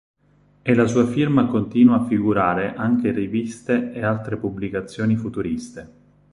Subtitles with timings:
[0.63, 5.91] E la sua firma continua a figurare anche in riviste e altre pubblicazioni futuriste.